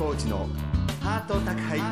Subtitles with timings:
[0.00, 0.48] コーチの
[1.02, 1.86] ハート宅配便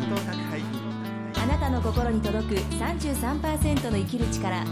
[1.43, 4.65] あなたの心に届く33%の生きる力。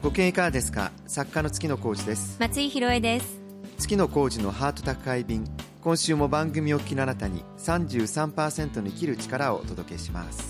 [0.00, 0.92] ご機嫌いかがですか？
[1.08, 2.36] 作家の月野コーチです。
[2.38, 2.70] 松井
[3.00, 3.40] です。
[3.76, 5.44] 月野コーチのハート宅配便。
[5.82, 10.49] 今週も番組を聞きのあなたに33%の生きる力をお届けします。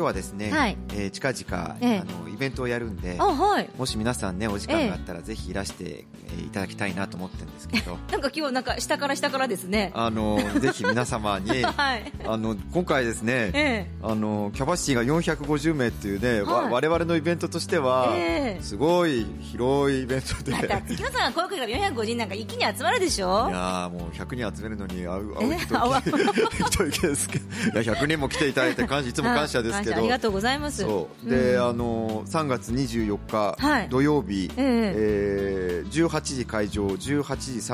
[0.00, 0.76] 日はですね、はい。
[0.92, 1.98] えー近々、ええ。
[1.98, 3.68] あのイベントをやるんであはい。
[3.76, 7.96] もし皆さんねお時間があったらぜひいらして、えーいただきたいなと思ってるんですけど。
[8.10, 9.90] なんか今日なんか下から下からですね。
[9.94, 12.12] あのぜひ皆様に はい。
[12.26, 16.72] あの今回ですね、えあのキャパシティが450名っていうね、わはい。
[16.72, 18.62] 我々のイベントとしては、ええ。
[18.62, 23.48] すごい広いイベントで、えだって月野さんが声かけから450人なんか一気に集まるでしょ？
[23.48, 26.02] いやーもう100人集めるのに会う会うえ人会
[26.70, 27.80] 人いけですけど。
[27.82, 30.82] いや100人も来ていただいて感謝いつも感謝ですけどあ感謝ありがとうございます。
[30.82, 31.30] そう。
[31.30, 31.62] で、ん。
[31.62, 33.88] あの3月24日、はい。
[33.88, 35.84] 土曜日、ええ。
[35.86, 36.98] ー18時会場18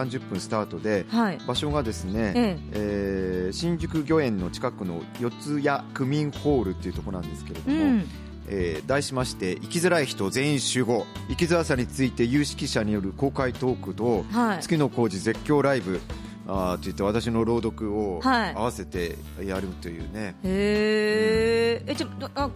[0.09, 1.39] 時30分スタートで、はい。
[1.47, 3.49] 場所がですね、ええ。
[3.51, 5.31] ー新宿御苑の近くの四
[5.63, 8.05] 谷区民ホールっていうところなんですけれども、うん。
[8.49, 11.07] えー題しまして生きづらい人全員集合。
[11.29, 14.63] 生きづらさについて有識者による公開トークと、はい。
[14.63, 16.01] 月野浩二絶叫ライブ
[16.49, 18.55] あーといって私の朗読をはい。
[18.55, 21.91] 合わせてやるというね、へー。
[21.93, 22.51] えちょどあ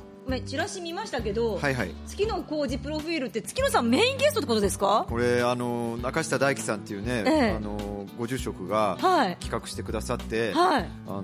[0.46, 1.90] チラシ見ましたけど、はいはい。
[2.06, 5.06] 月野浩二プロフィールって月野さんメインゲストってことですか？
[5.08, 7.50] これあの中下大樹さんっていうね、ええ。
[7.56, 9.36] あのご住職がはい。
[9.40, 10.88] 企画してくださって、はい。
[11.08, 11.22] あの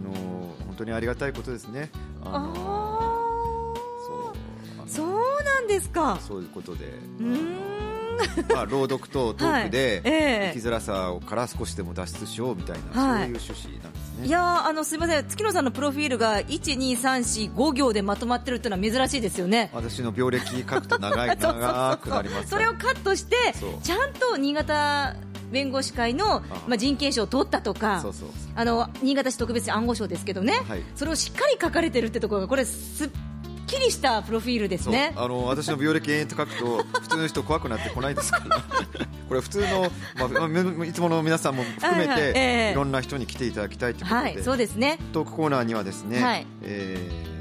[0.67, 1.91] 本当にありがたいことですね。
[2.25, 3.75] あの
[4.07, 4.33] そう
[4.83, 5.09] あそう
[5.45, 6.19] なんですか。
[6.21, 6.87] そういうことで。
[7.21, 7.86] うーん
[8.53, 10.13] まあ、朗読とトークで、はい。
[10.15, 10.53] ええ。
[10.55, 13.25] 生きづらさから少しでも脱出しようみたいな、はい。
[13.25, 14.27] そういう趣旨なんですね。
[14.27, 15.29] いやーあのすみません。
[15.29, 19.71] 月野さんのプロフィールが12345行でまとまってるっていうのは珍しいですよね。
[19.73, 23.37] 私の病歴書くと長い 長くなりますそれをカットして
[23.83, 25.17] ちゃんと新潟
[25.51, 30.83] 弁護士会のまあ、人権賞を取ったとかそうそうあの新潟市特別暗号賞ですけどね、はい。
[30.95, 33.11] それをしっかり書かれてるってところがこれすっ
[33.67, 35.13] きりしたプロフィールですね。
[35.17, 38.57] あの私の病歴延々と書くと普通の人怖くなってこないですから。
[39.29, 42.31] これ普通の、まあまあ、いつもの皆さんも含めて、はいはい。
[42.35, 42.73] ええ。
[42.73, 44.99] いろんな人に来ていただきたいということで、はいそうですね。
[45.13, 46.47] トークコーナーにはですね、はい。
[46.63, 47.37] えー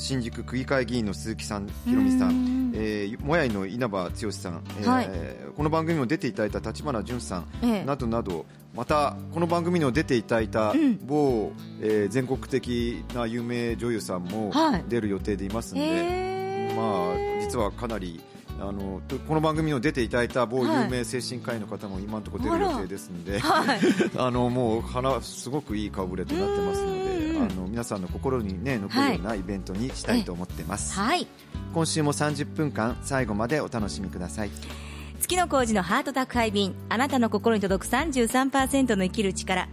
[0.00, 5.10] 新宿区議会議員の鈴木さん、ひろみさん、えー、もやいの稲葉剛さん、えーはい。
[5.54, 7.84] この番組にも出ていただいた立花淳さん、ええ。
[7.84, 10.98] などなど、またこの番組にも出ていただいたん。
[11.04, 14.84] 某、えー全国的な有名女優さんもはい。
[14.88, 16.74] 出る予定でいますので、へー。
[16.74, 18.20] まあ、実はかなり。
[18.62, 23.80] あのとこの番組にも出ていただいた某有名精神科医の方も今のところ出る予定ですので、はい。
[24.18, 27.42] あのもう花すごくいい顔ぶれとなってますのでうん。
[27.42, 31.26] あの皆さんの心に、ね、残るようなイベントにしたいと思ってます、はい。
[31.72, 34.50] 今週も30分間最後までお楽しみください
[35.20, 36.74] 月野浩二のハート宅配便。
[36.88, 39.68] あなたの心に届く33%の生きる力。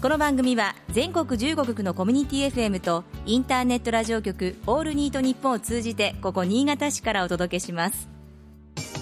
[0.00, 8.08] この番組は全国15局のコミュニティ FM とインターネットラジオ局オールニートニッポンを通じてここ新潟市からお届けします。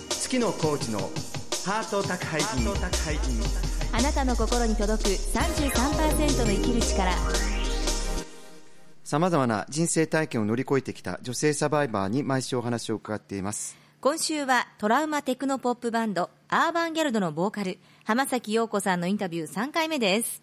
[0.09, 2.73] 月野コーチのハート宅配便。
[3.93, 7.13] あなたの心に届く33%の生きる力。
[9.05, 20.43] さまざまな人生体験を乗り越えてきた女性サバイバーに毎週お話を伺っています今週はトラウマテクノポップバンドアーバンギャルドのボーカル浜崎陽子さんのインタビュー3回目です。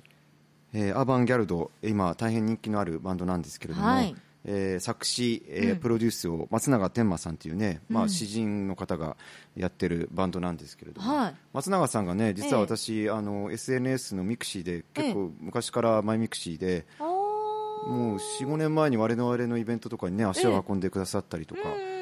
[0.71, 4.15] えーアーバンギャルド今大変人気のあるバンドなんですけれども、はい。
[4.45, 9.17] えー作詞、えープロデュースを松永天馬さんというね、まあ、詩人の方が
[9.57, 11.35] やってるバンドなんですけれども、はい。
[11.51, 12.65] 松永さんがね実はええ。
[12.65, 21.98] 私、あの SNS のミクシーで結構昔からマイミクシーで、もう45年前に我々のイベントとかにね足を運んでくださったりとか、えー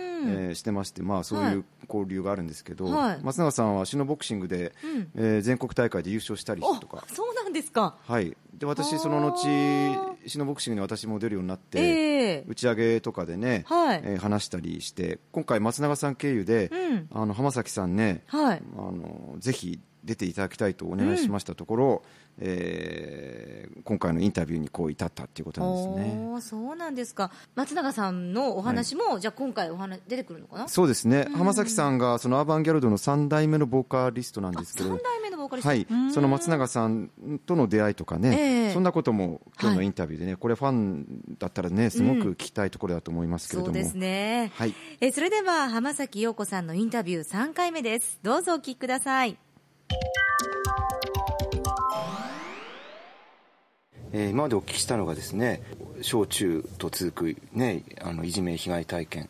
[0.56, 3.20] してまして、まあ、そういう交流があるんですけど、はい。
[3.24, 4.74] 松永さんは詩のボクシングで、
[5.16, 7.06] えー全国大会で優勝したりおとか。
[7.08, 7.96] そうなんですか。
[8.08, 12.46] はい、で私、その後、詩のボクシングに私も出るようになって、ええ。
[12.48, 14.02] 打ち上げとかでね、はい。
[14.04, 17.08] えー話したりして、今回、松永さん経由で、うん。
[17.12, 18.62] あの浜崎さんね、はい。
[18.78, 22.04] あの、ぜひ出ていただきたいとお願いしましたところ、
[22.40, 26.42] えー今回のインタビューにこう至ったっていうことなんですね。
[26.42, 27.32] そうなんですか。
[27.56, 30.68] 松永さんのお話も、じゃあ今回お話出てくるのかな？
[30.68, 36.12] そうですね、浜崎さんがそのアーバンギャルドの3代目のボーカリストなんですけど、3代目のボーカリストはい、うん。
[36.12, 37.10] その松永さん
[37.46, 43.74] との出会いとかね、ええそんなことも今日のインタビューでね、これファンだったらね、すごく聞きたいところだと思いますけれども。
[43.74, 44.74] そうですね、はい。
[45.02, 48.20] えそれでは浜崎陽子さんのインタビュー3回目です。
[48.24, 49.38] どうぞお聞きください。
[54.14, 55.62] えー今までお聞きしたのがですね
[56.02, 59.30] 小中と続く、ね、あのいじめ被害体験、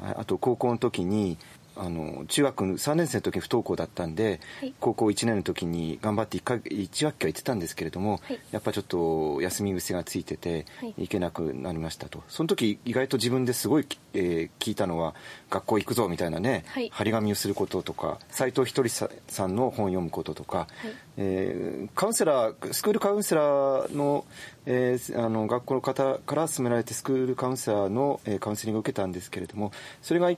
[0.00, 1.38] ああと高校の時に
[1.76, 10.66] あの中学3年生の時に不登校だったんで、はい、高校1年の時に頑張って 1, か1学期は行ってたんですけれども、はい、やっぱちょっと休み癖がついてて
[10.96, 15.14] 行けなくなりましたと、その時意外と自分ですごい、えー、聞いたのは
[15.50, 19.08] 学校行くぞみたいなね、はい、張り紙をすることとか斎藤ひとりさ
[19.46, 20.68] んの本を読むこととか、はい、
[21.16, 24.24] えー、カウンセラースクールカウンセラーの,、
[24.66, 29.72] えー、あの学校の方から勧められてスクールカウンセラーの、えー、カウンセリングを受けたんですけれども
[30.02, 30.30] それが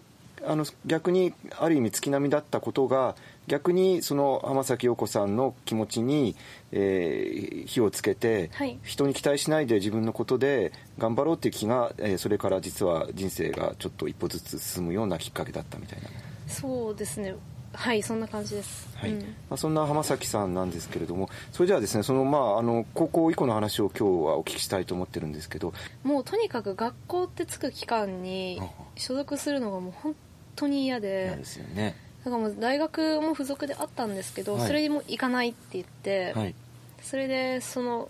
[0.44, 3.16] あの逆にある意味月並みだったことが
[3.46, 6.36] 逆にその浜崎陽子さんの気持ちに、
[6.72, 16.08] えー、火をつけて、はい、人に期待しないで自分のことで頑張ろうっていう気が、えー、それから実は人生がちょっと一歩ずつ進むようなきっかけだったみたいな。
[16.48, 17.34] そうですね。
[17.76, 25.74] はいそんな感じです、はい、うん、まあ、そんな浜崎さんなんですけれどもそれではですねそのまああの高校以降の話を今日はお聞きしたいと思ってるんですけど。
[26.02, 28.60] もうとにかく学校ってつく期間に
[28.96, 30.16] 所属するのがもう本
[30.56, 31.26] 当に嫌で。
[31.28, 31.94] 嫌ですよね。
[32.24, 36.54] だからもう大学も付属であったんですけど、はい、それにも行かないって言って、はい、
[37.00, 38.08] それでその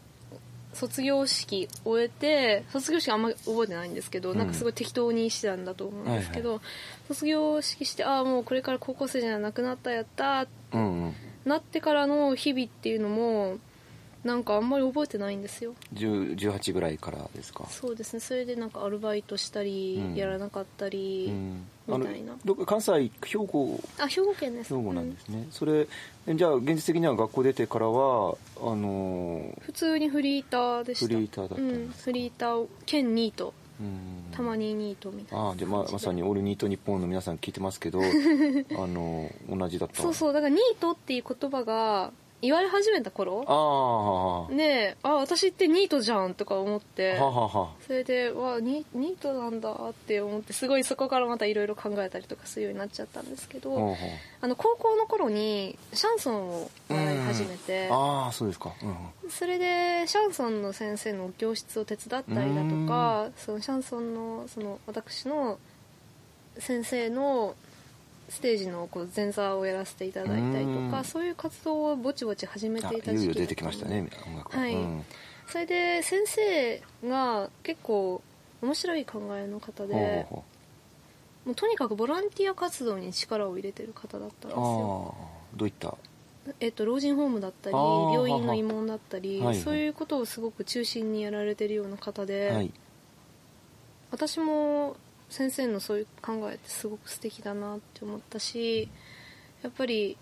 [0.72, 6.64] 卒業式終えて卒業式あんまり覚えてないんですけど、うん、なんかすごい適当にしてたんだと思うんですけど、はいはい、
[7.08, 11.14] 卒業式してああもうこれから高校生じゃなくなったやったって、うんうん、
[11.44, 13.56] なってからの日々っていうのも
[14.26, 15.74] なんかあんまり覚えてないんですよ。
[15.94, 17.64] 18ぐらいからですか？
[17.70, 18.20] そうですね。
[18.20, 21.32] それでなんかアルバイトしたり、うん、やらなかったり、
[21.86, 22.36] みたいな。
[22.44, 24.76] ど関西兵庫あ兵庫県です。
[24.76, 25.86] 兵庫なんですね、うん、それ
[26.34, 31.06] じゃあ現実的には学校出てからはあのー、普通にフリーターでした。
[31.06, 33.54] フリーターだったんです、うん、フリーター兼ニート。
[34.32, 35.50] たまにニートみたいな。
[35.50, 40.02] あじゃあままさにオールニート日本の皆さん聞いてますけど あの同じだった。
[40.02, 40.32] そうそう。
[40.32, 42.10] だからニートっていう言葉が
[42.42, 44.48] 言われ始めた頃？
[44.54, 47.18] であ私ってニートじゃんとか思って。
[47.86, 53.96] それでわニニートなんだって思ってすごいそこからまたいろいろ考えたりとかするようになっちゃったんですけど
[54.40, 57.88] あの高校の頃にシャンソンを習い始めて。
[57.90, 65.58] ああそうですか、うん、それでシャンソンの先生の教室を手伝ったりだとかそのシャンソンのその私の
[66.58, 67.54] 先生の
[68.28, 74.68] ステージのこう前座をやらせていただいたりとかそういう活動をぼちぼち始めていた時期出てきましたね音楽は。
[74.68, 75.04] い、うん、
[75.48, 78.20] それで先生が結構
[78.62, 80.44] 面白い考えの方でも
[81.52, 85.14] うとにかくボランティア活動に力を入れてる方だったんですよ。
[85.54, 85.96] どういった？
[86.60, 92.72] えっと、老人ホームだったり病院の慰問だったり、はいはい、そういうことをすごく中心にやられてるような方で、はい、
[94.12, 94.96] 私も
[95.28, 98.88] 先生のそういう考えってすごく素敵だなって思ったし
[99.62, 100.16] やっぱり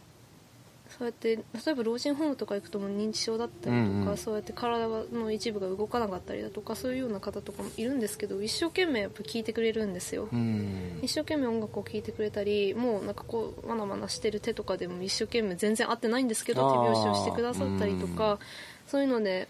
[0.88, 18.38] そうやって例えば老人ホームとか行くとも認知症だったりとか、うんうん、そうやって体の一部が動かなかったりだとかそういうような方とかもいるんですけど一生懸命やっぱ聞いてくれるんですよ、うん、一生懸命音楽を聴いてくれたりもうなんかこうまなまなしてる手とかでも一生懸命全然合ってないんですけど手拍子をしてくださったりとか、うん、
[18.86, 19.48] そういうので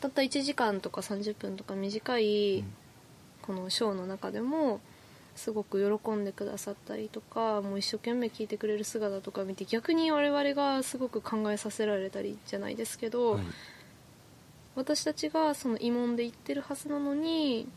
[0.00, 2.64] たった1時間とか30分とか短い、
[3.42, 4.80] このショーの中でも
[5.36, 13.44] すごく喜んでくださったりとかもう一生懸命聞いてくれる姿とか見て逆に我々がすごく考えさせられたりじゃないですけど、はい、
[14.76, 17.68] 私たちがその慰問で言ってるはずなのに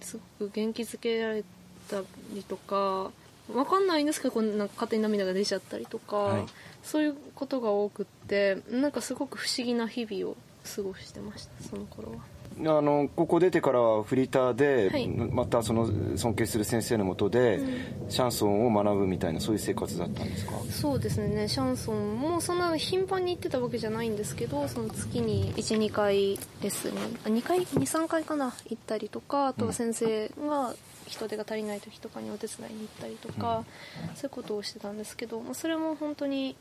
[0.00, 1.44] すごく元気づけられ
[1.88, 2.02] た
[2.32, 3.10] りとか
[3.48, 6.46] 分かんないんですけどこんな勝手に涙が出ちゃったりとか、はい、
[6.82, 10.36] そういうことが多くってなんかすごく不思議な日々を
[10.74, 12.33] 過ごしてましたその頃は。
[12.60, 20.52] あのここ出てからはフリーターで、はい、またその尊敬する先生のもとで、うん、シャンソンを学ぶみたいなそういう生活だったんですか？
[20.70, 21.48] そうですね。
[21.48, 26.94] シャンソンもそんな頻繁に行ってたわけじゃないんですけどその月に12回レッスン
[27.34, 28.54] に2回？23回かな？
[28.68, 30.74] 行ったりとかあとは先生が
[31.06, 33.64] 人手が足りない時とかにお手伝いに行ったりとか、
[34.08, 36.56] うん、そういうことをしてたんですけど、まあ、それも本当に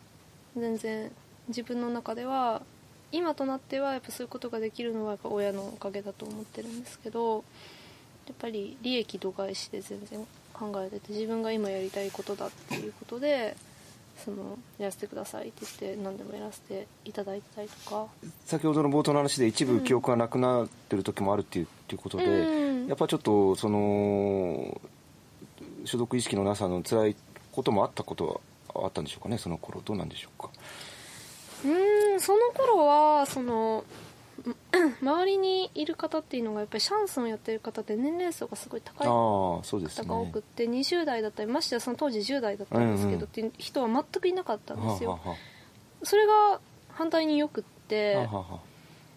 [0.57, 1.11] 全然
[1.47, 2.61] 自分の中では
[3.13, 7.45] 今となってはやっぱそういうことができるのはやっぱ親のおかげだと思ってるんですけど
[8.27, 13.55] やっぱり利益度外視で全然考えてて自分が今やりたいことだっていうことで
[14.25, 18.07] そのやらせてくださいって言って何でもやらせていただいてたりとか。
[18.45, 24.79] 先ほどの冒頭の話で一部記憶がなくなってる時もあるっていう,、っていうことで、うん、やっぱちょっとその
[25.85, 27.15] 所属意識のなさの辛い
[27.51, 28.41] こともあったこと
[28.73, 29.81] はあったんでしょうかねその頃。
[29.81, 30.49] どうなんでしょうか。
[31.65, 31.67] う
[31.99, 33.83] んその頃はその
[35.01, 45.19] 周りにいる方っていうのがやっぱりシャンソンやってる方って年齢層がすごい高い方が多くて、ね、20代だったりましてやその当時10代だったんですけど、っていう人は全くいなかったんですよ。
[46.03, 48.27] それが反対によくって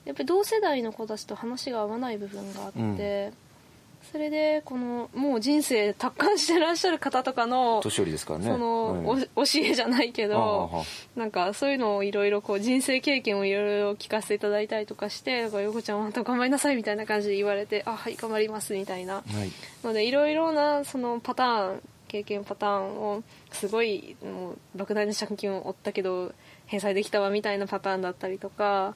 [0.05, 2.97] やっぱり同世代の子たちと話が合わない部分があって、うん、
[4.13, 8.47] それでこのもう人生達観してらっしゃる方とかの年寄りですからね。
[8.47, 10.85] その、はい、教えじゃないけど
[11.17, 19.51] なんかそういうのをいろいろこう人生経験をいろいろ聞かせていただいたりとかして「横ちゃんまた頑張りなさい」みたいな感じで言われて「あはい頑張ります」みたいな、はい、
[19.85, 23.23] のでいろいろなそのパターン経験パターンを
[23.53, 26.33] すごいもう莫大な借金を負ったけど
[26.67, 28.95] 返済できたわみたいなパターンだったりとか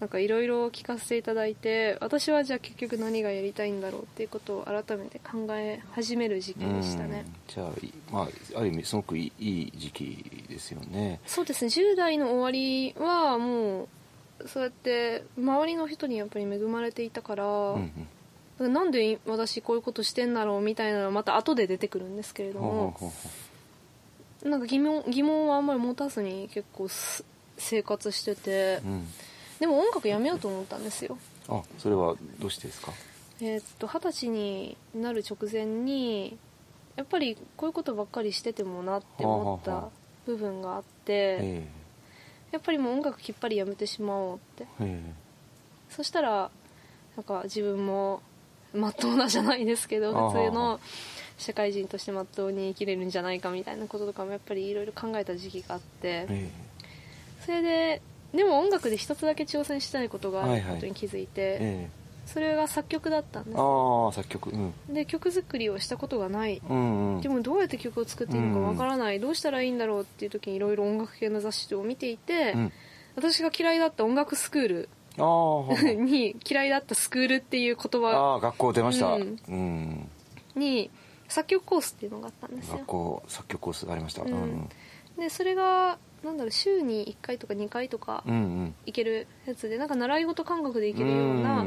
[0.00, 7.26] なんかいろいろ聞かせていただいて私はじゃあ結局何がやりたいんだろうっていうことを改めて考え始める時期でしたね。
[7.46, 7.70] じゃあ、
[8.10, 11.20] まあ、ある意味すごくいい時期ですよね。
[11.26, 11.68] そうですね。
[11.68, 18.08] 10代の終わりはもうそうやって周りの人にやっぱり恵まれていたから、うん
[18.58, 22.96] うん、なんで私こういうことしてんだろうみたいなのはまた後で出てくるんですけれども
[24.42, 26.88] なんか疑問疑問はあんまり持たずに結構
[27.58, 29.06] 生活してて、うん
[29.60, 31.18] でも音楽やめようと思ったんですよ。
[31.48, 32.92] あそれはどうしてですか？
[33.40, 36.36] えー、っと二十歳になる直前に
[36.96, 39.88] やっぱりこういうことばっかりしててもなって思った
[40.26, 41.62] 部分があって、
[42.50, 44.66] やっぱりもう音楽きっぱりやめてしまおうって。
[45.90, 46.50] そしたら
[47.16, 48.22] なんか自分も
[48.74, 50.78] まっとうなじゃないですけど普通の
[51.38, 56.26] 社会人としてまっとうに生きれるんじゃないかみたいなこととかもやっぱりいろいろ考えた時期があって。
[57.44, 58.02] それで
[58.34, 61.50] でも音楽で一つだけ挑戦したいことがあることに気づいて、はい。
[61.52, 61.90] はいえ
[62.26, 63.56] それが作曲だったんです。
[63.58, 72.72] ああ作曲、うん、で曲作りをしたことがない、うんうん、でもどうやって曲を作っていいのかわからない、うんうん、どうしたらいいんだろうっていう時にいろいろ音楽系の雑誌を見ていて、うん、
[73.16, 74.88] 私が嫌いだった音楽スクール。
[75.20, 78.10] に嫌いだったスクールっていう言葉。
[78.10, 80.08] ああ学校出ました、うん、うん、
[80.54, 80.88] に
[81.28, 82.76] 作曲コースっていうのがあったんですよ。
[82.78, 84.70] 学校作曲コースがありました、うん。
[85.18, 91.64] でそれがなんだろう週に1回とか2回とか行けるやつで、なんか習い事感覚で行けるような、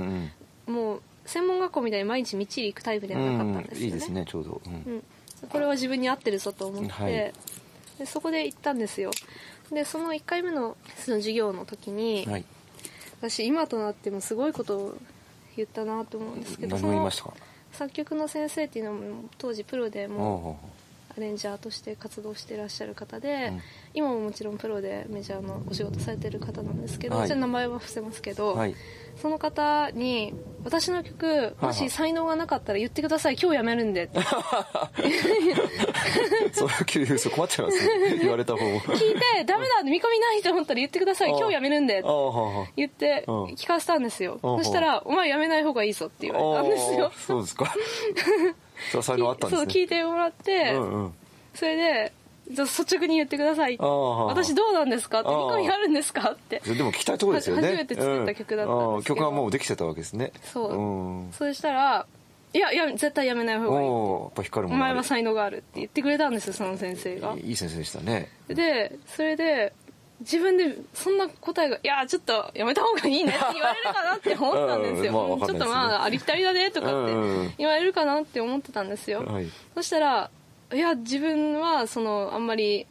[0.68, 5.04] もう専門学校みたいに毎日みっちり行くタイプではなかったんですよね、いいですねちょうど、うん、うん、
[5.50, 7.34] これは自分に合ってるぞと思って、はい、で
[8.06, 9.12] そこで行ったんですよ。
[9.72, 12.46] でその1回目のその授業の時に、はい、
[13.22, 14.98] 私今となってもすごいことを
[15.56, 16.78] 言ったなと思うんですけど
[17.72, 20.60] 作曲の先生っていうのも当時プロでも
[21.16, 23.62] アレンジャーとして活動していらっしゃる方で、うん、
[23.94, 28.76] 今ももちろんプロでメジャーのお仕事されてる方なんですけど、はい、名前は伏せますけど、はい、
[29.16, 33.38] その方に私の曲もし才能がなかったら言ってください。
[33.40, 34.06] 今日やめるんで。
[34.06, 34.20] っ て
[36.54, 38.18] そういう困っちゃいますね。
[38.22, 38.80] 言われた方も。
[38.80, 41.30] 聞いてダメだ見込みないと思ったら言ってください。
[41.30, 42.08] 今日やめるんでって
[42.76, 44.40] 言って聞かせたんですよ。
[44.42, 47.12] そしたら「お前やめない方がいいぞ」って言われたんですよ。
[47.16, 47.74] そうですか
[48.92, 49.72] そ才能あったんですね。
[49.72, 51.14] そう聞いてもらって、うんうん、
[51.54, 52.14] それで
[52.52, 56.60] じゃ率直に言ってください私どうなんですかって見込みあるんですかって。
[56.60, 57.62] でも聞きたいところですよね。
[57.64, 60.34] 初めて作った曲だったんですけど、曲はもうできてたわけですね。
[60.44, 62.06] そう、うん、そしたら
[62.54, 67.36] いやいや絶対やめない方がいいお前は才能があるって言ってくれたんですよその先生が。
[67.36, 68.30] いい先生でしたね。
[68.48, 69.74] でそれで
[70.22, 75.24] 自分でそんな答えが「いやちょっとやめた方がいいね」って言われるかなって思ったんですよ。
[75.24, 80.30] うんまあすね、ちょっとまあありきたりだねとかって言われるかなって思ってたんですよ、はい、そしたら
[80.72, 82.88] いや自分はそのあんまり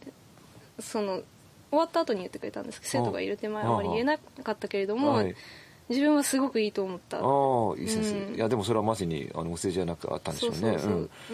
[0.79, 1.21] その
[1.69, 5.35] 終わった後に言ってくれたんですけど生徒がいる手前はあまり言えなかったけれども、はい
[5.89, 7.17] 自分はすごくいいと思った。
[7.17, 10.77] ああいい先生、うん、いやでもそれはまさにあのお世辞じゃなくあったんでしょうね。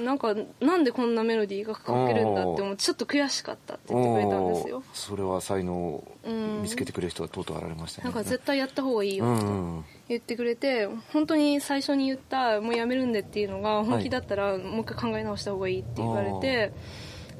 [0.03, 4.83] なんかなんでこんなメロディーが書けるんだって思ってちょっと悔しかったって言ってくれたんですよ。
[4.93, 6.17] それは才能を
[6.61, 9.99] 見つけてくれる人がとうとう現れましたね、なんか絶対やった方がいいよって。
[10.09, 16.73] 言ってくれて本当に最初に言ったもうやめるんでっていうのが本気だったらもう一回考え直した方がいいって言われて、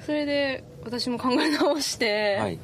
[0.05, 2.59] それで私も考え直して、はい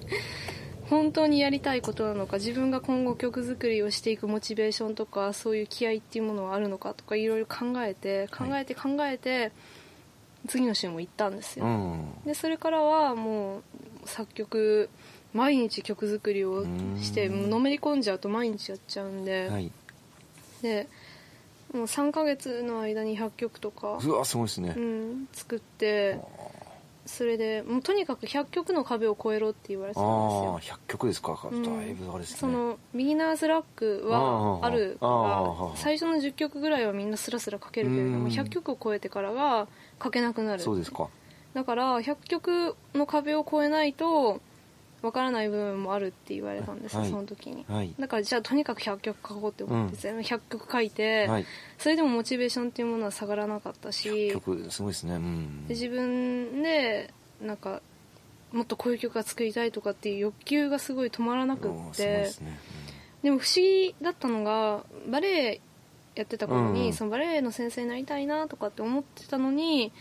[0.90, 9.52] 本当にやりたいことなのか自分が今後曲作りをしていくモチベーションとかそういう気合っていうものはあるのかとかいろいろ考えて考えて考えて、
[10.48, 13.62] 次の週も行ったんですよ、うん、でそれからはもう
[14.06, 14.90] 作曲
[15.34, 16.66] 毎日曲作りを
[17.02, 19.72] してのめり込んじゃうと毎日やっちゃうんで、はい、
[20.62, 20.88] で
[21.74, 26.20] もう3ヶ月の間に100曲とかうわすごいですね、うん、作って
[27.06, 30.76] それでもうとにかく100曲の壁を超えろって言われてたんですよ。
[30.76, 32.38] あ100曲ですか、うん、だいぶあれですね。
[32.40, 39.68] そのビギナーズラックはあるから最初の10曲ぐらいはみんなスラスラ書けるけれども100曲を超えてからは
[40.04, 41.08] 書けなくなるそうですか。
[41.54, 44.42] だから100曲の壁を超えないと
[45.06, 51.46] わからない部分もあるって言われたんですよ、はい、その時に、はい、だからじゃあとにかく100曲書こうって思って、うん、100曲書いて、はい、
[51.78, 57.82] それでもモチベーションっていうものは下がらなかったし100曲すごいですね、うん、で自分でなんか
[58.52, 62.32] もっとこういう曲が作りたいとかっていう欲求がすごい止まらなくってで,、ね。
[62.42, 62.56] うん、
[63.24, 65.62] でも不思議だったのがバレエ
[66.16, 69.92] やってた頃に、そのバレエの先生になりたいなとかって思ってたのに、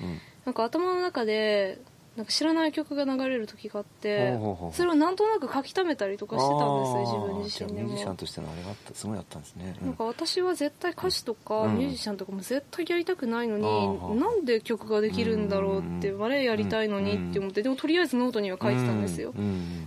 [0.44, 1.80] なんか頭の中で
[2.16, 4.38] なんか知らない曲が流れる時があって
[4.72, 7.88] それをなんとなく書き溜めたりとかしてたんですよ自分自身でも。
[7.88, 19.34] ミュージシャンとしてのあれがあったすごいあったんですね、うん、なんか私は絶対歌手とかミュージシャンとかも絶対やりたくないのに、うん、なんで曲ができるんだろうってバレエやりたいのにって思ってでもとりあえずノートには書いてたんですよ。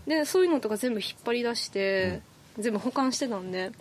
[0.06, 2.22] でそういうのとか全部引っ張り出して
[2.60, 3.72] 全部保管してたんで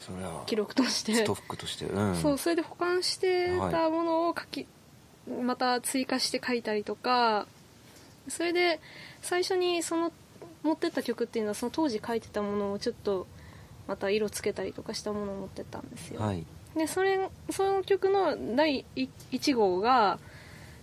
[0.47, 1.15] 記録として。
[1.15, 4.67] ストックとして、うん、そうそれで保管してたものを書き、
[5.29, 7.47] はい、また追加して書いたりとか
[8.29, 8.81] それで
[9.21, 10.13] 最初にその
[10.63, 13.27] 持ってった曲っていうのはその当時書いてたものをちょっと
[13.87, 16.45] また色つけたりとかしたものを持ってったんですよ、はい、
[16.77, 20.19] でそれその曲の第1号が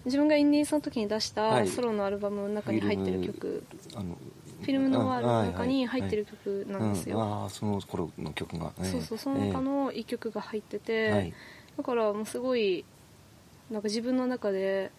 [0.06, 12.84] 自分がインディーズの時に出したソロのアルバムの中に入ってる曲、はい、フィルムノワールの中に入ってる曲なんですよ、はいはいうん、ああその頃の曲が、そうそうその中の1曲が入ってて、えー、だからもうすごい
[13.72, 14.92] なんか自分の中で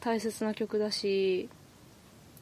[0.00, 1.48] 大切な曲だし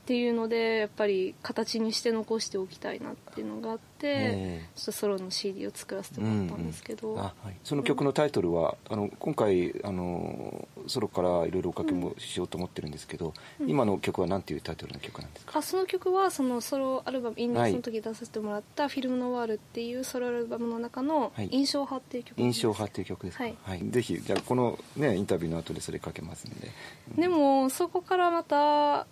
[0.03, 7.23] っていうのでやっぱり形にして残しておきたいなっていうのがあって、えー、ちょっとソロの CD を作らせてもらったんですけど、うんうん。
[7.23, 15.59] はい、その曲のタイトルは、あの今回あのソロからいろいろおかけもしようと思ってるんですけど、うん、今の曲は何ていうタイトルの曲なんですか？
[15.59, 23.27] あその曲はそのソロアルバムインディーズの時出させてもらった「フィルムノワール」っていうソロアルバムの中の「印象派」っていう曲です、印象派っていう曲。
[23.27, 26.71] ですか、はい、はい、ぜひじゃあこの、ね、インタビューの後でそれかけますんで、
[27.19, 29.07] でもそこからまた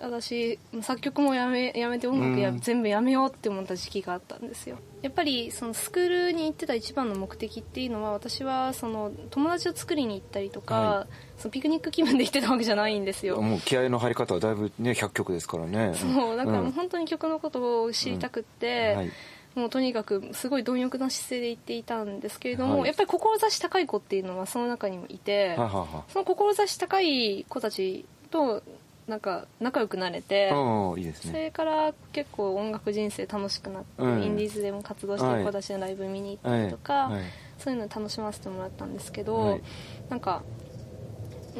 [0.00, 4.78] 私作曲もやめやめて音楽や、うん、全部やめようって思った時期があったんですよ。
[5.02, 13.40] やっぱりそのスクールに行ってた一番の目的っていうのは私はその友達を作りに行ったりとか、はい、そのピクニック気分で行ってたわけじゃないんですよ。
[13.40, 15.94] もう気合の入り方はだいぶね100曲ですからね。
[15.94, 18.96] そうだからもう本当に曲のことを知りたくって、うん。
[18.98, 19.10] はい。
[19.54, 26.04] もうとにかくすごい貪欲な姿勢で言っていたんですけれども、はい、やっぱり志高い子っていうのはその中にもいて、ははは。
[26.08, 28.62] その志高い子たちと
[29.10, 30.52] なんか仲良くなれて
[30.96, 37.12] いいです、ね、それから結構音楽人生楽しくなって、うん、インディーズでも活動してる子たちのライブ見に行ったりとか、はい。
[37.14, 37.24] はい、
[37.58, 39.62] そういうの楽しませてもらったんですけど、はい、
[40.08, 40.44] なんか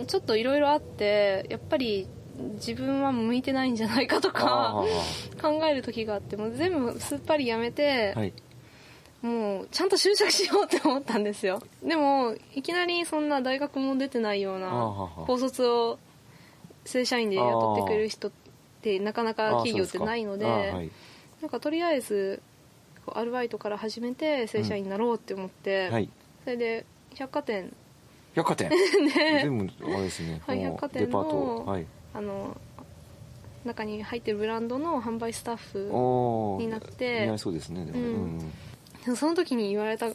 [0.06, 2.06] ちょっといろいろあってやっぱり
[2.54, 4.84] 自分は向いてないんじゃないかとか
[5.42, 8.32] 考える時があっても全部すっぱりやめて、はい、
[9.20, 11.60] もうちゃんと就職しようって思ったんですよ。
[11.82, 14.70] でもいきなりそんな大学も出てないような
[15.26, 15.98] 高卒を
[16.84, 18.30] 正社員で雇ってくれる人っ
[18.82, 20.90] てなかなか企業ってないので、はい、
[21.40, 22.42] なんかとりあえず
[23.12, 26.08] アルバイトから始めて正社員になろうって思って、うんはい、
[26.44, 27.72] それで百貨店。
[28.34, 28.70] 百貨店？
[29.04, 29.40] ね。
[29.42, 32.56] 全部あれですね、はい、百貨店の,、はい、あの
[33.64, 38.52] 中に入ってるブランドの販売スタッフになって似合いそうですねでも、うん。
[39.08, 40.10] うん、その時に言われた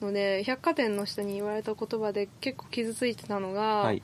[0.00, 4.02] ので百貨店の人に言われた言葉で結構傷ついてたのが、はい、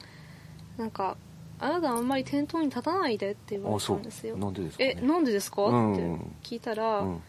[0.78, 1.16] なんか
[1.62, 4.36] あなたあんまり店頭に立たないでって言われたんですよ。
[4.36, 5.92] なんでですか、ね、えなんでですか、うん。
[5.92, 6.02] って
[6.42, 7.22] 聞いたら、うん、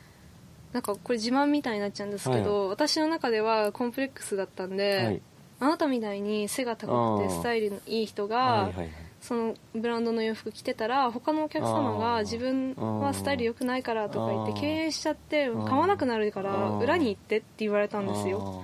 [0.74, 5.22] なんかこれ自慢みたいになっちゃうんですけど、はい、私の中ではコンプレックスだったんで、はい、
[5.60, 8.04] あなたみたいに背が高くてスタイルのい。
[8.04, 8.89] い人が、はいはいはい、
[9.22, 18.63] そのブランドの洋服着てたら他のお客様が自分はスタイル良くないからとか言って経営しちゃって買わなくなるから裏に行ってって言われたんですよ。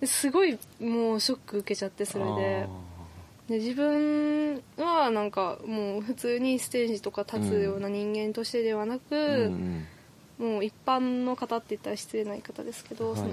[0.00, 2.66] ですごいもうショック受けちゃってそれで。
[3.48, 9.86] で自分はなんかもう普通にステージとか立つような人間としてではなく、うん
[10.38, 13.30] もう一般の方って言ったら失礼な言い方ですけど、はい、その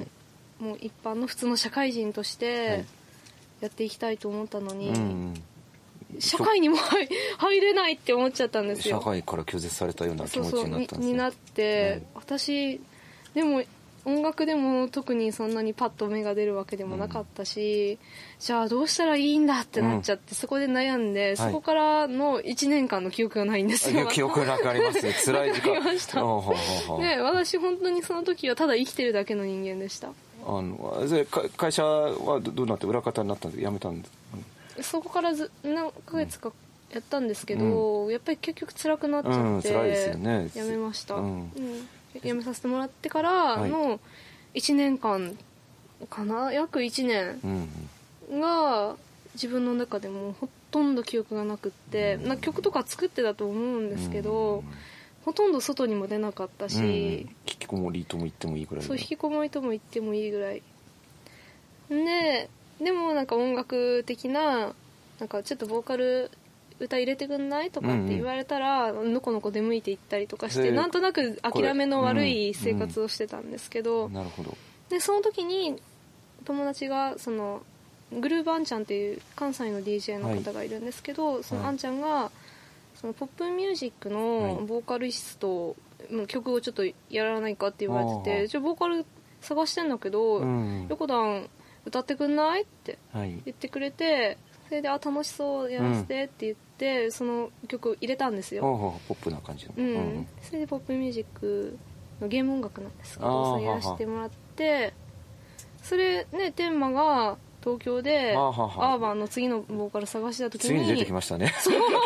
[0.59, 2.85] もう一般の普通の社会人として
[3.59, 4.95] やっていきたいと思ったのに、は
[6.17, 8.99] い、社会にも入れないって思っちゃったんですよ。
[8.99, 12.79] 社会から拒絶されたような気持ちになったんです、ね、になって、はい、私
[13.33, 13.63] でも
[14.05, 18.07] 音楽でも特にそんなにパッと芽が出るわけでもなかったし、うん、
[18.39, 24.07] じゃあどうしたらいいんだってなっちゃって、うん、そこで悩んで、そこからの1年間の記憶がないんですよ。
[24.07, 25.13] 記憶なくありますね。
[25.23, 25.79] 辛い時間。
[25.83, 26.15] ました
[26.99, 30.09] で、私本当にその時はただ生きてるだけの人間でした。
[30.43, 31.07] あの
[31.55, 34.09] 会社はどうなって裏方になったんです辞めたんで
[34.81, 36.51] すそこからず何ヶ月か
[36.91, 40.49] やったんですけど、うん、やっぱり結局辛くなっちゃって、うん、辛いですよね。
[40.49, 41.51] 辞めました、うん
[42.23, 43.99] 辞めさせてもらってからの
[44.53, 45.37] 1年間
[46.09, 46.51] かな？
[46.51, 47.39] 約1年
[48.39, 48.95] が
[49.33, 54.63] 自分の中でもほとんど記憶がなくってな曲とか作ってたと思うんですけど
[55.25, 60.61] ほとんど外にも出なかったし、うん、引きこもりとも言ってもいいぐらいそう引きこもりとも言ってもいいぐらい。
[61.89, 64.73] ででもなんか音楽的な
[65.19, 66.31] なんかちょっとボーカル
[66.81, 67.71] 歌入れてくんない？
[67.71, 74.57] とかって言われたら、うんうん、のこのこ出向いていったりとかしてなんとなく諦めの悪い生活をしてたんですけど、なるほど。
[74.89, 75.81] でその時に
[76.43, 77.61] 友達がその
[78.11, 82.31] グルーブあんちゃんっていう関西の DJ の方がいるんですけど、はい、そのあんちゃんが
[82.95, 85.75] そのポップミュージックのボーカリスト
[86.09, 89.05] の曲をちょっとやらないかって言われてて、じゃあボーカル
[89.39, 91.47] 探してんだけど、うん、横断
[91.85, 92.63] 歌ってくんない？
[92.63, 94.37] って言ってくれて、はい、
[94.71, 98.61] それで「あ楽しそうやらせて」って言って、うん、その曲入れたんですよ。
[99.05, 101.77] ポップな感じの、うん、うん、それでポップミュージック
[102.21, 102.87] のゲーム音楽な。
[102.87, 104.93] んですけどそれやらせてもらって
[105.83, 111.53] それねテーマが東京でアーバンの次のボーカル探した時に次に出てきましたね。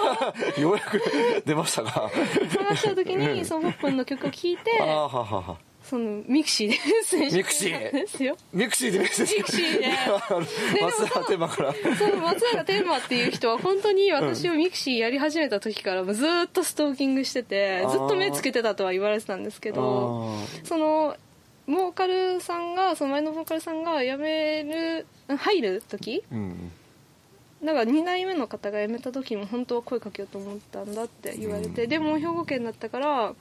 [0.60, 1.00] ようやく
[1.46, 2.10] 出ましたが。
[2.50, 4.72] 探した時にそのポップンの曲を聴いて
[5.88, 6.76] そのミクシーで
[7.36, 7.92] ミクシー？
[7.92, 8.36] ですよ。
[8.52, 9.90] ミクシーでミクシーで。
[10.82, 11.74] 松永天馬から。
[11.74, 21.16] そう松永天馬っていう人は本当に私をミクシーやり始めた時からずっとストーキングしててずっと目つけてたとは言われてたんですけどその
[21.68, 25.06] ボーカルさんがその前のボーカルさんが辞める
[25.38, 26.72] 入る時、うん、
[27.64, 33.34] だから2代目の方が辞めた時も本当は声かけようと思ったんだって言われて、うん、でも兵庫県だったから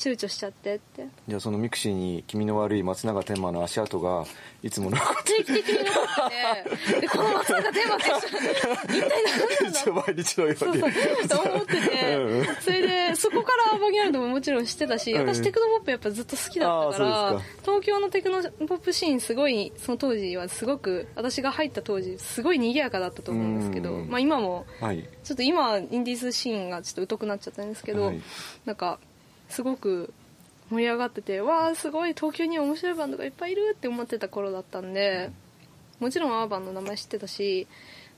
[0.00, 1.06] 躊躇しちゃってって。
[1.28, 4.24] じゃあそのミクシーに気味の悪い松永天馬の足跡が
[4.62, 10.56] いつも残って定期的に残っててでこの松永天馬って一体何なんだ毎日のように。
[10.56, 28.22] そうそうと思ってて、うん、それでそこからアーバンギャルドももちろん知ってたし、私テクノポップやっぱずっと好きだったから東京のテクノポップシーンすごいその当時はすごく私が入った当時すごい賑やかだったと思うんですけど、まあ今も、はい、ちょっと今インディーズシーンがちょっと疎くなっちゃったんですけど、はい、
[28.64, 28.98] なんか
[29.50, 30.12] すごく
[30.70, 35.30] 盛り上がっててわあすごい東京に面白いバンドがいっぱいいるって思ってた頃だったんで
[35.98, 37.66] もちろんアーバンの名前知ってたし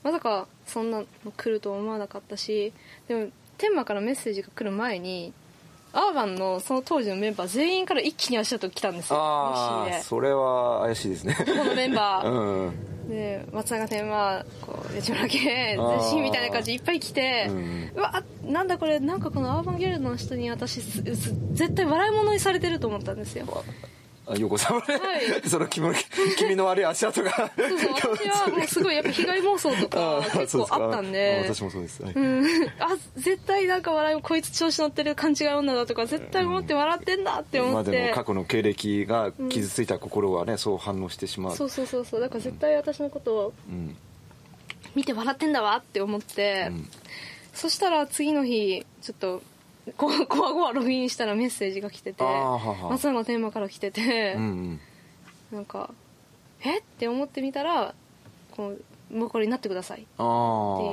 [0.03, 2.71] まさかそんなの来るとは思わなかったし
[3.07, 5.33] でも天満からメッセージが来る前に
[5.93, 9.19] アーバンのその当時のメンバー全員から一気に足跡来たんですよ。
[9.19, 11.35] ああそれは怪しいですね。
[11.37, 23.45] このメンバー、 うん、で松永天はこう八村家全身みたいな感じでいっぱい来て、うん、うわなんだこれなんかこのアーバンギャルドの人に私絶対笑い物にされてると思ったんですよ
[24.37, 24.85] 横さんはい、
[25.49, 25.93] その君
[26.37, 27.51] 君の悪い足跡が。
[27.57, 31.41] そうそう私はもうすごいやっぱ被害妄想とか結構あったんで。
[31.43, 32.45] 私もそうです、はい、うん、
[32.79, 41.55] あ絶対なんか笑いこいつ調子乗ってる勘違い女だとか絶対思って笑ってんだって思って、まあ、でも過去の経歴が傷ついた心はね、うん、そう反応してしまう。
[41.55, 42.21] そうそうそうそう。
[42.21, 43.53] だから絶対私のことを
[44.95, 46.89] 見て笑ってんだわって思って、うん、
[47.53, 49.41] そしたら次の日ちょっと
[49.97, 52.23] こわこわログインしたらメッセージが来てて
[52.89, 54.79] 松永テーマから来てて、うんうん、
[55.51, 55.89] なんか
[56.63, 57.93] えって思ってみたら
[58.51, 60.01] こうもうこれになってください。
[60.01, 60.05] ってい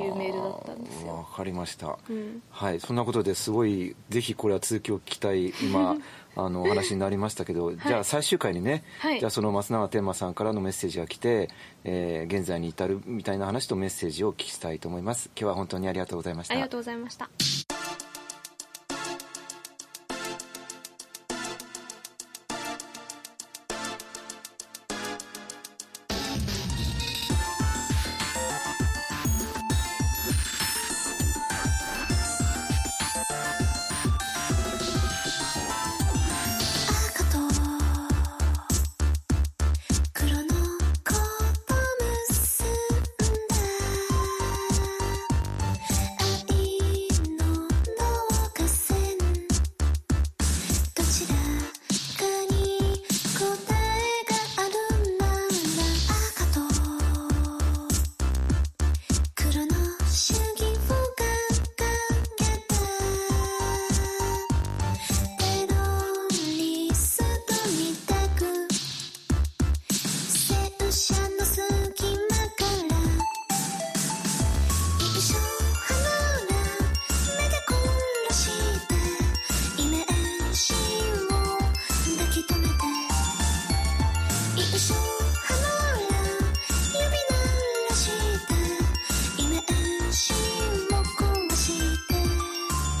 [0.09, 1.15] うメールだったんですよ。
[1.15, 2.79] わかりました、うん、はい。
[2.79, 5.97] そんなことですごいぜひこれは続きを聞きたい今
[6.35, 11.49] あのお話になりましたけど、はい、じゃあ最終回にね、はい、じゃあその松永天馬さんからのメッセージが来て、
[11.83, 15.31] えー、現在に至るみたいな話とメッセージをお聞きしたいと思います。
[15.35, 16.53] 今日は本当にありがとうございました。
[16.53, 17.29] ありがとうございました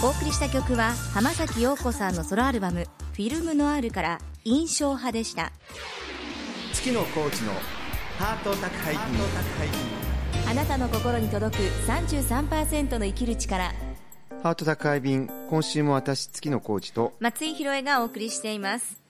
[0.01, 5.51] した曲は浜崎陽子さんのソロアルバム「フィルムノアール」から「印象派」でした。
[6.73, 7.53] 月のコーチの
[8.17, 9.01] ハート宅配便
[10.49, 13.71] あなたの心に届く33%の生きる力。
[14.41, 19.00] ハート宅配便今週も私月のコーチと松井宏恵がお送りしています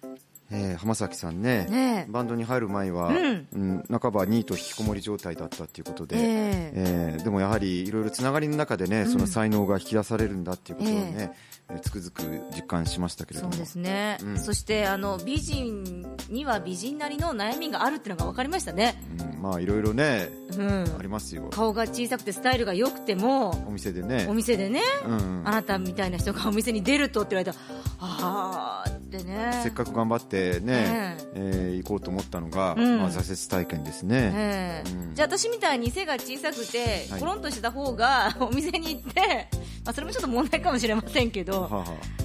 [0.53, 6.71] えー、浜崎さんね、ね、バンドに入る前は、うん、うん、半ばニート引きこもり状態だったっていうことで、えー、
[7.15, 11.33] えー、でもやはりいろいろつながりの中でね、その才能が引き出されるんだっていうことをね、
[11.69, 13.53] えー、つくづく実感しましたけれども。
[13.53, 19.01] そうですね、うん、そしてあの美人には美人なりの悩みがあるっていうのが分かりましたね、
[19.33, 21.47] うん、まあいろいろね、うん、ありますよ。
[21.51, 24.27] 顔が小さくてスタイルが良くてもお店でね。
[24.29, 27.65] お店でね、うん、あなたみたいな人がお店に出るとって言われたら
[27.99, 29.59] ああってね。
[29.63, 39.49] せっかく頑張ってね、えー、行こうと思ったのが、うん、まあ、挫折体験ですね、うん、じゃあ私みたいに背が小さくて、コロンとした方が お店に行って、
[39.83, 41.83] まあ、それもちょっと問題かもしれませんけど、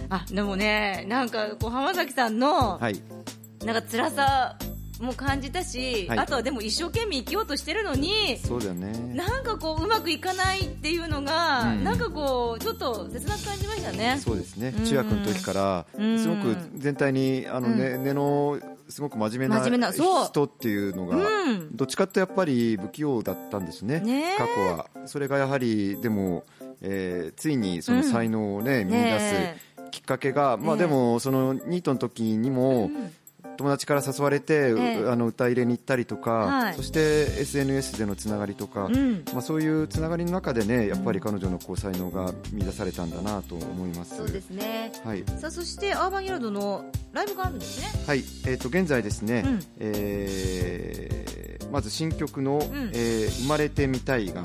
[0.08, 3.02] あでもねなんかこう浜崎さんの、はい、
[3.64, 4.56] なんか辛さ
[5.02, 8.92] も感じたし、はい、あとはでも一生懸命生きようとしてるのにそうだよね。
[9.14, 14.18] なんかこううまくいかないっていうのが、うん、なんかこうちょっと切なく感じましたね。
[14.22, 24.36] そうですね、中学の時からすごく全体にあの根、うん、根のすごく真面目な人っていうのが、うん、どっちかってやっぱり不器用だったんですね、ね。
[24.38, 24.86] 過去は。
[25.06, 26.44] それがやはりでも、
[26.80, 32.90] えー、ついにその才能をね、見出すきっかけが、まあでもそのニートの時にも、
[33.56, 37.00] 友達から誘われて、えー、あの歌入れに行ったりとか、はい、そして
[37.40, 44.16] SNS でのつながりとか、うん、まあ、そういうつながりの中でねやっぱり彼女のこう才能が見出されたんだなと思います。
[44.16, 48.04] そうですね、はい、さあそしてアーバンギャルドのライブがあるんですね。
[48.06, 54.42] はい、えーと、現在ですね、うん、えー、まず新曲の、うん、えー、生まれてみたいが、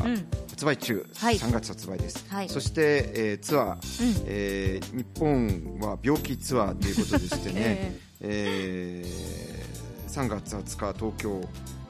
[0.61, 3.77] 発売中、はい、3月発売です、はい、そして、えー、ツアー、うん、
[4.27, 8.50] えー、日本は病気ツアーということでしてね、 えーえー、
[10.11, 11.41] 3月20日東京、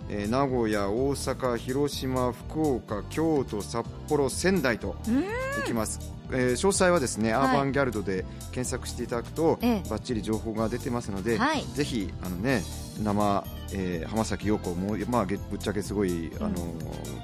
[0.07, 6.13] えー、名古屋、大阪、広島、福岡、京都、札幌、仙台と行きます。
[6.31, 12.61] えー、詳細はですね、はい、アーバンギャルドで検索していただくと、ええ、ばっちり情報が出てますので、はい、ぜひあのね
[13.01, 16.55] 生、えー、浜崎陽子もまあぶっちゃけすごい、あの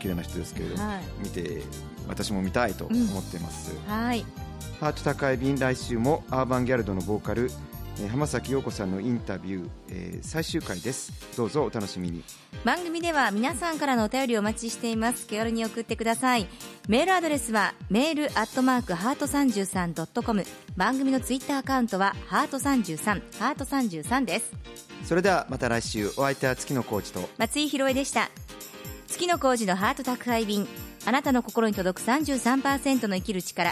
[0.01, 1.61] 綺麗な人ですけれど、はい、見て
[2.07, 3.71] 私も見たいと思ってます。
[3.71, 4.25] うん、はい。
[4.79, 7.49] ハート高い便来週もアーバンギャルドのボーカル
[8.05, 11.11] 浜崎陽子さんのインタビュー、えー、最終回です。
[11.35, 12.23] どうぞお楽しみに。
[12.63, 15.25] 番組では皆さんからのお便りをお待ちしています。
[15.25, 16.47] 気軽に送ってください。
[16.87, 24.51] メールアドレスはメールアットマークハート 33.com 番組のツイッターアカウントはハート33ハート33です。
[25.03, 27.29] それではまた来週お相手は月野浩二と。
[27.37, 28.29] 松井宏恵でした。
[29.07, 30.67] 月野浩二のハート宅配便。
[31.05, 33.71] あなたの心に届く33%の生きる力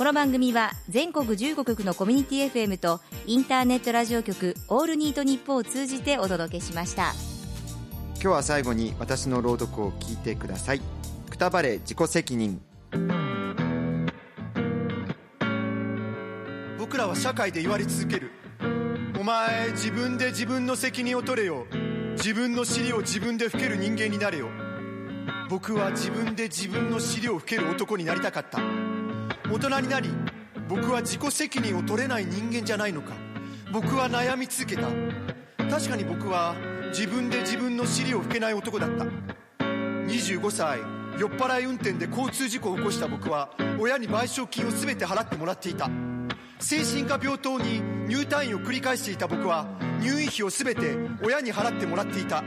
[0.00, 7.12] この番組は全国15局のコミュニティ FM とインターネットラジオ局オールニートニッポを通じてお届けしました。
[8.14, 10.80] 今日は最後に私の朗読を聞いてください。
[11.28, 12.62] くたばれ自己責任。
[16.78, 18.30] 僕らは社会で言われ続ける。
[19.20, 21.66] お前自分で自分の責任を取れよ。
[22.12, 24.48] 自分の尻を自分で拭ける人間になれよ。
[25.50, 28.60] 僕は自分で自分の尻を拭ける男になりたかった
[29.52, 30.08] 大人になり
[30.68, 33.14] 僕は自己責任を取れない人間じゃないのか。
[33.72, 34.82] 僕は悩み続けた。
[35.68, 36.54] 確かに僕は
[36.90, 39.06] 自分で自分の尻を拭けない男だった。
[39.64, 40.78] 25歳
[41.18, 43.08] 酔っ払い運転で交通事故を起こした。
[43.08, 45.90] 僕は親に賠償金を全て払ってもらっていた。
[46.60, 49.26] 精神科病棟に入退院を繰り返していた。
[49.26, 49.66] 僕は
[50.00, 52.44] 入院費を全て親に払ってもらっていた。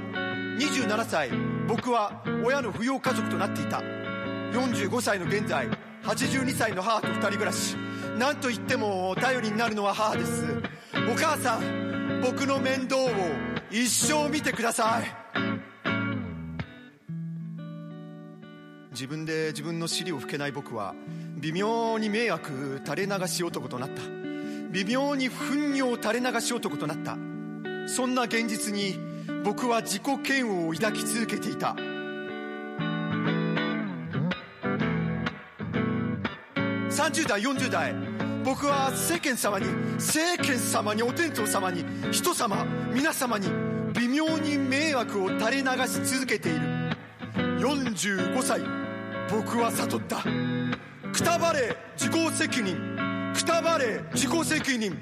[0.57, 1.31] 27歳
[1.67, 3.81] 僕は親の扶養家族となっていた。
[4.53, 5.67] 45歳の現在
[6.03, 7.77] 82歳の母と2人暮らし。
[8.17, 10.45] 何と言っても頼りになるのは母です。
[11.11, 13.09] お母さん僕の面倒を
[13.71, 15.23] 一生見てください。
[18.91, 20.93] 自分で自分の尻を拭けない僕は
[21.37, 24.01] 微妙に迷惑垂れ流し男となった。
[24.71, 27.17] 微妙に糞尿垂れ流し男となった。
[27.87, 28.97] そんな現実に
[29.43, 31.75] 僕は自己嫌悪を抱き続けていた。
[37.03, 37.93] 30代40代。
[38.45, 39.65] 僕は世間様に
[39.99, 43.47] 世間様にお天道様に人様皆様に
[43.93, 46.61] 微妙に迷惑を垂れ流し続けている。
[47.59, 48.61] 45歳
[49.29, 50.23] 僕は悟った。
[51.11, 53.33] くたばれ自己責任。
[53.35, 54.97] くたばれ自己責任。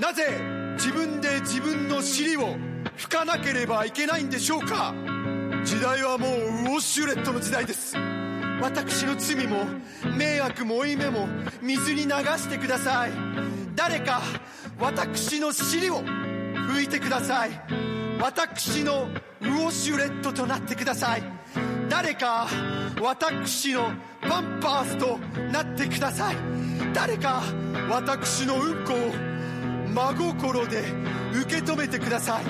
[0.00, 0.40] なぜ
[0.76, 2.56] 自分で自分の尻を
[2.96, 4.94] 拭かなければいけないんでしょうか。
[5.62, 8.13] 時代はもうウォッシュレットの時代です。
[8.64, 9.66] 私の罪も
[10.16, 11.28] 迷惑も負い目も
[11.60, 13.10] 水に流してください。
[13.74, 14.22] 誰か
[14.80, 17.50] 私の尻を拭いてください。
[18.18, 19.06] 私の
[19.42, 21.22] ウォシュレットとなってください。
[21.90, 22.48] 誰か
[23.02, 25.18] 私のパンパースと
[25.52, 26.36] なってください。
[26.94, 27.42] 誰か
[27.90, 28.96] 私のうんこを
[29.92, 30.84] 真心で
[31.34, 32.44] 受け止めてください。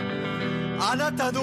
[0.79, 1.43] あなたの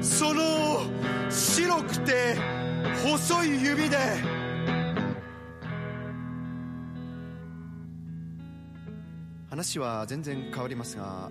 [0.00, 0.80] その
[1.28, 2.61] 白くて
[3.02, 3.96] 細い指で。
[9.50, 11.30] 話は全然変わりますが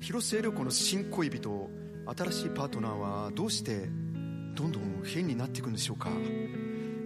[0.00, 1.70] 広末涼子の新恋人
[2.16, 3.88] 新しいパートナーはどうして
[4.54, 6.10] どんどん変になっていくんでしょうか。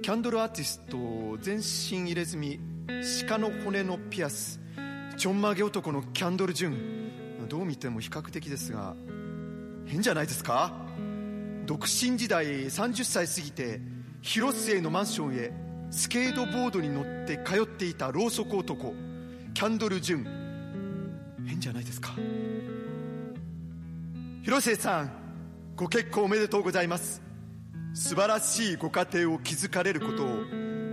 [0.02, 2.60] キャンドルアーティスト全身入れ墨
[3.28, 4.60] 鹿の骨のピアス
[5.16, 8.94] ちょんまげ男のキャンドル・ジュンどう見ても比較的ですが
[9.86, 10.72] 変じゃないですか？
[11.66, 13.80] 独身時代30歳過ぎて
[14.26, 15.52] 広末のマンションへ
[15.92, 18.92] スケートボードに乗って通っていたろうそく男
[19.54, 21.46] キャンドル・ジュン。
[21.46, 22.12] 変じゃないですか。
[24.42, 25.12] 広末さん
[25.76, 27.22] ご結婚おめでとうございます。
[27.94, 30.28] 素晴らしいご家庭を築かれることを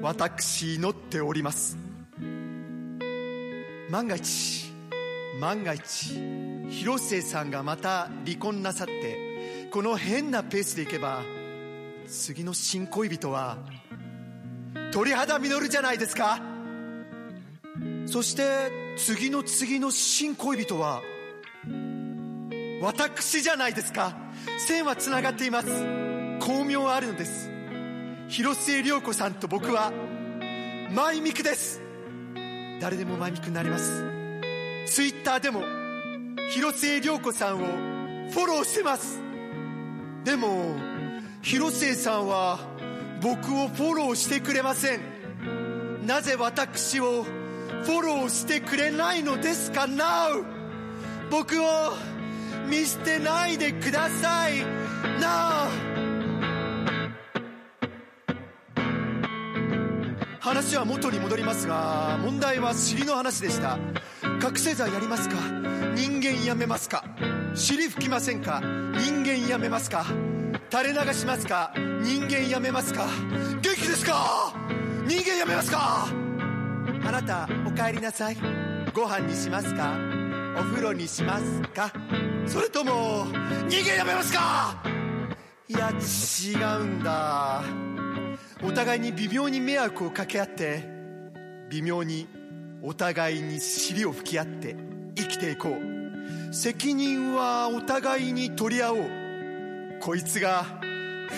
[0.04, 1.76] 私祈っております。
[3.90, 4.72] 万が一
[5.40, 6.20] 万が一
[6.70, 11.24] 広末さんがまた離婚なさってこの変なペースでいけば
[12.08, 13.58] 次の新恋人は
[14.92, 16.40] 鳥肌実じゃないですか。
[18.06, 21.02] そして次の次の新恋人は
[22.82, 24.16] 私じゃないですか。
[24.58, 25.68] 線はつながっています。
[26.40, 27.50] 巧妙あるのです。
[28.28, 29.92] 広末涼子さんと僕は
[30.92, 31.82] マイミクです。
[32.82, 34.04] 誰でもマイミクになります。
[34.88, 35.64] ツイッターでも
[36.52, 37.66] 広末涼子さんを
[38.30, 39.22] フォローしてます。
[40.24, 40.76] でも
[41.44, 42.58] 広末さんは
[43.22, 45.02] 僕をフォローしてくれません。
[46.08, 50.46] なぜ私をフォローしてくれないのですか？Now
[51.30, 51.66] 僕を
[52.70, 54.54] 見捨てないでください。
[55.20, 55.68] Now
[60.40, 63.78] 話は元に戻りますが問題は尻の話でした。
[64.40, 65.36] 覚醒剤やりますか？
[65.96, 67.04] 人間やめますか？
[67.54, 68.62] 尻拭きませんか？
[68.62, 70.06] 人間やめますか？
[70.74, 71.72] 垂れ流しますか？
[72.02, 73.06] 人間やめますか？
[73.62, 74.56] 元気ですか？
[75.06, 76.08] 人間やめますか？
[77.06, 78.38] あなたお帰りなさい。
[78.92, 79.96] ご飯にしますか？
[80.58, 81.94] お風呂にしますか？
[82.48, 83.28] それとも
[83.70, 84.84] 人間やめますか？
[85.68, 87.62] いや違うんだ。
[88.64, 90.84] お互いに微妙に迷惑をかけ合って
[91.70, 92.28] 微妙に
[92.82, 94.76] お互いに尻を拭き合って
[95.14, 96.52] 生きていこう。
[96.52, 99.23] 責任はお互いに取り合おう。
[100.04, 100.66] こいつが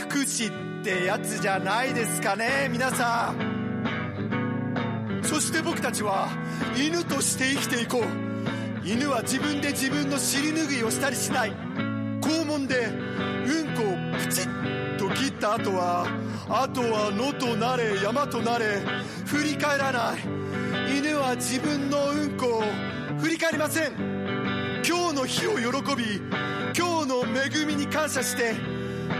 [0.10, 5.21] 福祉ってやつじゃないですかね皆さん。
[5.23, 6.30] そして僕たちは
[6.75, 8.04] 犬として生きていこう。
[8.84, 11.51] 犬は自分で自分の尻拭いをしたりしない。
[12.21, 16.08] 肛門でうんこをプチッと切った後は
[16.49, 18.80] あとは野となれ山となれ
[19.28, 20.97] 振り返らない。
[20.97, 22.63] 犬は自分のうんこを
[23.19, 23.93] 振り返りません。
[24.84, 26.19] 今日の日を喜び
[26.78, 28.55] 今日の恵みに感謝して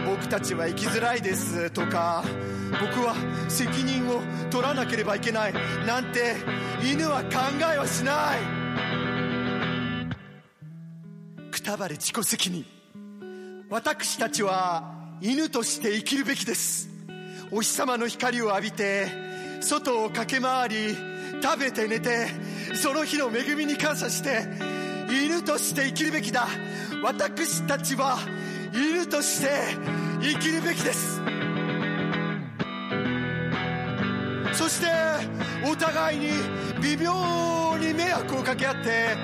[0.04, 2.24] 僕たちは生きづらいですとか
[2.72, 3.14] 僕は
[3.48, 5.54] 責任を取らなければいけない
[5.86, 6.36] なんて
[6.84, 7.30] 犬は考
[7.72, 8.66] えはしない。
[11.52, 12.66] くたばれ自己責任。
[13.70, 16.90] 私たちは犬として生きるべきです。
[17.52, 19.08] お日様の光を浴びて
[19.62, 20.98] 外を駆け回り
[21.44, 22.28] 食べて寝て
[22.74, 24.75] その日の恵みに感謝して
[25.16, 26.48] 犬として生きるべきだ。
[27.02, 28.18] 私たちは
[28.74, 29.50] 犬として
[30.22, 31.22] 生きるべきです。
[34.54, 34.88] そして
[35.66, 36.28] お互いに
[36.82, 39.16] 微妙に迷惑をかけ合って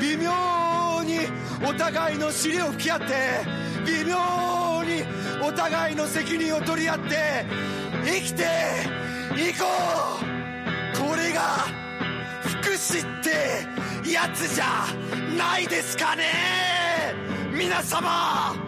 [0.00, 1.20] 微妙に
[1.64, 3.06] お互いの尻を拭き合って
[3.86, 5.04] 微妙に
[5.46, 7.46] お互いの責任を取り合って
[8.04, 9.64] 生きていこ
[10.22, 10.36] う。
[10.98, 11.85] これが
[12.66, 14.86] 福祉ってやつじゃ
[15.38, 16.24] ないですかね。
[17.56, 18.65] 皆様。